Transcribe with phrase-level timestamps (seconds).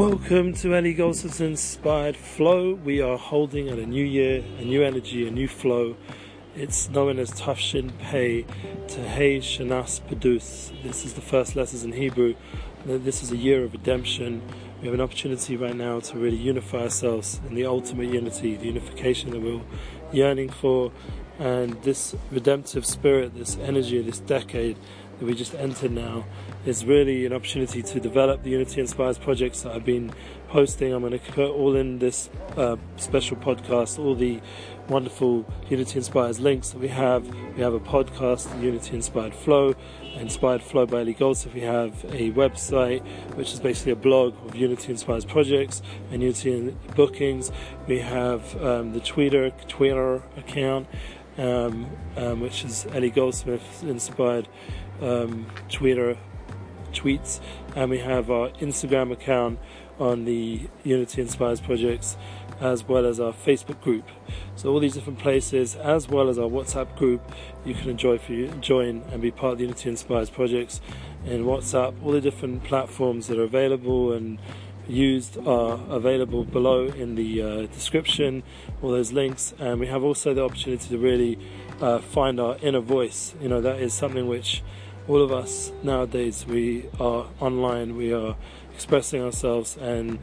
[0.00, 2.72] Welcome to Eli Goldsmith's Inspired Flow.
[2.72, 5.94] We are holding at a new year, a new energy, a new flow.
[6.56, 8.46] It's known as Tafshin Pei
[8.86, 10.72] Tehei Shanas Pedus.
[10.82, 12.34] This is the first letters in Hebrew.
[12.86, 14.40] This is a year of redemption.
[14.80, 18.68] We have an opportunity right now to really unify ourselves in the ultimate unity, the
[18.68, 19.60] unification that we're
[20.12, 20.92] yearning for.
[21.38, 24.78] And this redemptive spirit, this energy of this decade
[25.20, 26.24] that we just entered now
[26.66, 30.12] is really an opportunity to develop the Unity Inspires projects that I've been
[30.48, 30.92] posting.
[30.92, 34.40] I'm going to put all in this uh, special podcast, all the
[34.88, 37.26] wonderful Unity Inspires links that we have.
[37.54, 39.74] We have a podcast, Unity Inspired Flow,
[40.16, 41.54] Inspired Flow by Eli Goldsmith.
[41.54, 46.76] We have a website, which is basically a blog of Unity Inspires projects and Unity
[46.96, 47.52] bookings.
[47.86, 50.88] We have um, the Twitter Twitter account
[51.38, 54.48] um, um, which is Eli Goldsmith inspired
[55.00, 56.16] um, Twitter
[56.92, 57.40] tweets,
[57.76, 59.58] and we have our Instagram account
[59.98, 62.16] on the Unity Inspires projects,
[62.60, 64.08] as well as our Facebook group.
[64.56, 67.20] So all these different places, as well as our WhatsApp group,
[67.64, 70.80] you can enjoy for you, join and be part of the Unity Inspires projects
[71.24, 71.94] in WhatsApp.
[72.02, 74.38] All the different platforms that are available and
[74.90, 78.42] used are available below in the uh, description,
[78.82, 81.38] all those links, and we have also the opportunity to really
[81.80, 83.34] uh, find our inner voice.
[83.40, 84.62] You know, that is something which
[85.08, 88.36] all of us nowadays we are online, we are
[88.74, 90.18] expressing ourselves and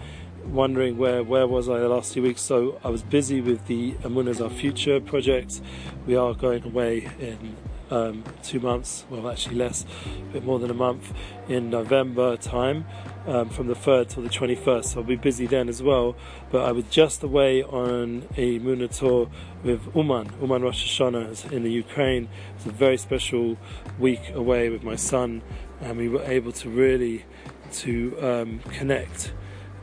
[0.45, 2.41] wondering where where was I the last few weeks.
[2.41, 5.61] So I was busy with the Amunas Our Future project.
[6.05, 7.55] We are going away in
[7.89, 11.13] um, two months, well, actually less, a bit more than a month
[11.47, 12.85] in November time.
[13.27, 16.15] Um, from the 3rd till the 21st, so I'll be busy then as well.
[16.49, 19.30] But I was just away on a Muna tour
[19.65, 22.30] with Uman, Uman Rosh Hashanah in the Ukraine.
[22.55, 23.58] It's a very special
[23.99, 25.41] week away with my son,
[25.81, 27.25] and we were able to really
[27.73, 29.33] to um, connect.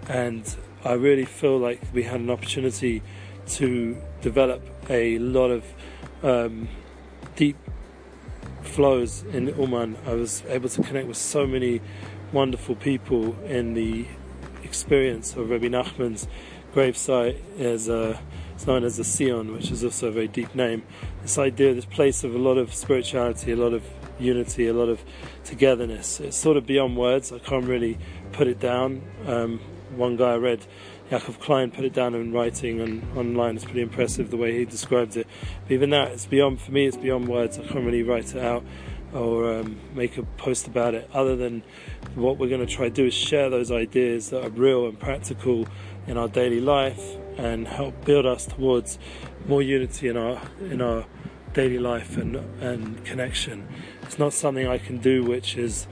[0.09, 3.03] And I really feel like we had an opportunity
[3.47, 5.65] to develop a lot of
[6.23, 6.69] um,
[7.37, 7.57] deep
[8.65, 9.97] flows in Uman.
[10.07, 11.81] I was able to connect with so many
[12.33, 14.07] wonderful people in the
[14.63, 16.27] experience of Rabbi Nachman's
[16.75, 20.85] gravesite is it's known as the Sion, which is also a very deep name.
[21.23, 23.83] This idea, this place of a lot of spirituality, a lot of
[24.19, 25.03] unity, a lot of
[25.45, 26.21] togetherness.
[26.21, 27.33] It's sort of beyond words.
[27.33, 27.99] I can't really
[28.33, 29.03] put it down.
[29.27, 29.61] Um,
[29.97, 30.67] one guy I read
[31.11, 33.57] Yaakov Klein put it down in writing and online.
[33.57, 35.27] It's pretty impressive the way he describes it.
[35.65, 36.87] But even that, it's beyond for me.
[36.87, 37.59] It's beyond words.
[37.59, 38.65] I can't really write it out
[39.13, 41.09] or um, make a post about it.
[41.13, 41.63] Other than
[42.15, 44.99] what we're going to try to do is share those ideas that are real and
[44.99, 45.67] practical
[46.07, 48.99] in our daily life and help build us towards
[49.47, 51.05] more unity in our in our
[51.53, 53.69] daily life and and connection.
[54.03, 55.87] It's not something I can do which is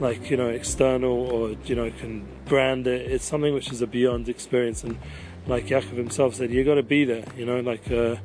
[0.00, 3.10] like you know external or you know can brand it.
[3.10, 4.98] It's something which is a beyond experience, and
[5.46, 7.24] like Yaakov himself said, you got to be there.
[7.36, 8.16] You know, like uh,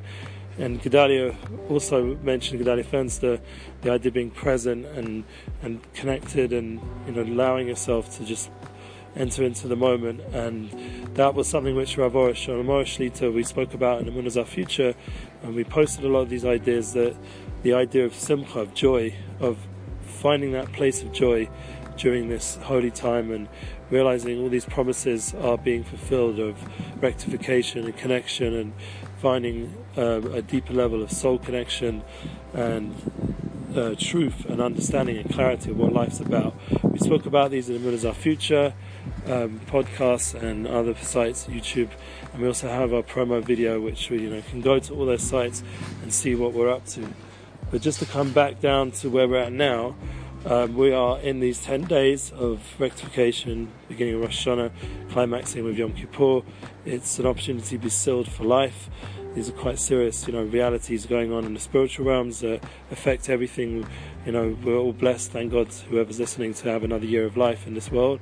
[0.58, 1.34] and Gedalia
[1.70, 3.40] also mentioned Gedalia Fenster,
[3.82, 5.24] the idea of being present and
[5.62, 8.50] and connected, and you know allowing yourself to just
[9.16, 10.20] enter into the moment.
[10.32, 10.70] And
[11.16, 14.28] that was something which Rav Orish and Amorish Shlita we spoke about in the Moon
[14.36, 14.94] Our Future,
[15.42, 17.16] and we posted a lot of these ideas that
[17.62, 19.58] the idea of simcha, of joy, of
[20.24, 21.46] finding that place of joy
[21.98, 23.46] during this holy time and
[23.90, 26.56] realizing all these promises are being fulfilled of
[27.02, 28.72] rectification and connection and
[29.18, 32.02] finding um, a deeper level of soul connection
[32.54, 32.96] and
[33.76, 36.54] uh, truth and understanding and clarity of what life's about.
[36.82, 38.72] We spoke about these in the is Our Future
[39.26, 41.90] um, podcasts and other sites, YouTube,
[42.32, 45.04] and we also have our promo video, which we you know can go to all
[45.04, 45.62] those sites
[46.00, 47.12] and see what we're up to.
[47.74, 49.96] But just to come back down to where we're at now,
[50.46, 54.70] um, we are in these 10 days of rectification, beginning of Rosh Hashanah,
[55.10, 56.42] climaxing with Yom Kippur.
[56.84, 58.88] It's an opportunity to be sealed for life
[59.34, 62.62] these are quite serious, you know, realities going on in the spiritual realms that
[62.92, 63.86] affect everything.
[64.24, 67.66] You know, we're all blessed, thank God, whoever's listening, to have another year of life
[67.66, 68.20] in this world.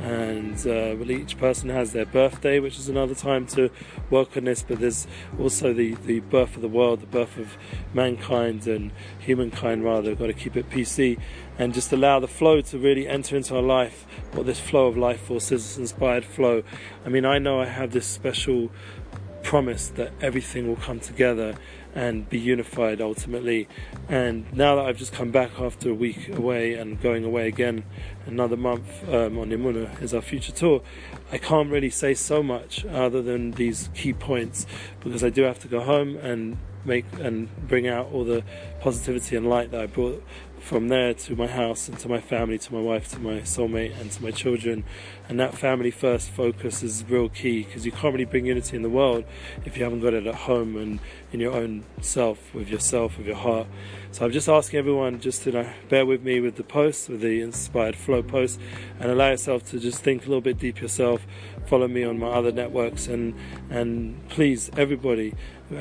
[0.00, 3.70] And uh, well, each person has their birthday, which is another time to
[4.08, 4.62] work on this.
[4.62, 5.06] But there's
[5.38, 7.58] also the, the birth of the world, the birth of
[7.92, 10.08] mankind and humankind, rather.
[10.08, 11.20] We've got to keep it PC
[11.58, 14.06] and just allow the flow to really enter into our life.
[14.32, 16.62] What this flow of life force is, inspired flow.
[17.04, 18.70] I mean, I know I have this special
[19.44, 21.54] promise that everything will come together
[21.94, 23.68] and be unified ultimately.
[24.08, 27.84] And now that I've just come back after a week away and going away again
[28.26, 30.82] another month um, on Yamuna is our future tour,
[31.30, 34.66] I can't really say so much other than these key points
[35.00, 38.42] because I do have to go home and make and bring out all the
[38.80, 40.22] positivity and light that I brought
[40.64, 44.00] from there to my house and to my family, to my wife, to my soulmate,
[44.00, 44.82] and to my children.
[45.28, 48.82] And that family first focus is real key because you can't really bring unity in
[48.82, 49.24] the world
[49.66, 51.00] if you haven't got it at home and
[51.32, 53.66] in your own self, with yourself, with your heart.
[54.10, 57.10] So I'm just asking everyone just to you know, bear with me with the post,
[57.10, 58.58] with the inspired flow post,
[58.98, 61.26] and allow yourself to just think a little bit deep yourself.
[61.66, 63.34] Follow me on my other networks, and
[63.68, 65.34] and please, everybody,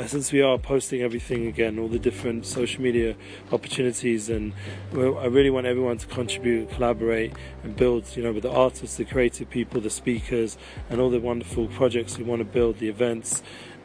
[0.06, 3.15] since we are posting everything again, all the different social media
[3.51, 4.53] opportunities, and
[4.94, 7.33] I really want everyone to contribute, collaborate,
[7.63, 8.15] and build.
[8.15, 10.57] You know, with the artists, the creative people, the speakers,
[10.89, 13.44] and all the wonderful projects we want to build, the events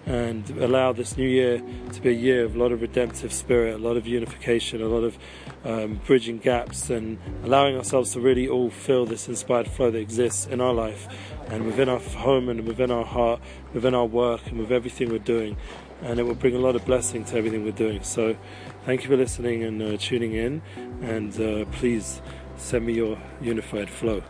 [0.08, 1.62] and allow this new year
[1.92, 4.86] to be a year of a lot of redemptive spirit, a lot of unification, a
[4.86, 5.18] lot of
[5.64, 10.46] um, bridging gaps, and allowing ourselves to really all feel this inspired flow that exists
[10.46, 11.08] in our life
[11.48, 13.40] and within our home and within our heart,
[13.74, 15.56] within our work, and with everything we're doing.
[16.02, 18.02] And it will bring a lot of blessing to everything we're doing.
[18.02, 18.36] So,
[18.84, 20.62] thank you for listening and uh, tuning in,
[21.02, 22.22] and uh, please
[22.56, 24.22] send me your unified flow.